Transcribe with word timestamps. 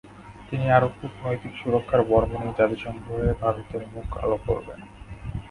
তিনি 0.47 0.65
আরও 0.71 0.87
কূটনৈতিক 0.97 1.53
সুরক্ষার 1.57 2.01
বর্ম 2.09 2.31
নিয়ে 2.33 2.57
জাতিসংঘে 2.59 3.15
ভারতের 3.41 3.83
মুখ 3.93 4.07
আলো 4.23 4.37
করবেন। 4.47 4.79